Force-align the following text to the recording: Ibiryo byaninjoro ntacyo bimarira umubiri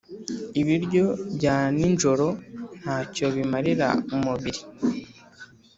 Ibiryo 0.61 1.05
byaninjoro 1.35 2.27
ntacyo 2.79 3.25
bimarira 3.35 3.87
umubiri 4.15 4.61